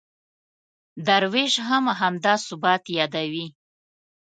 [1.07, 3.47] درویش هم همدا ثبات یادوي.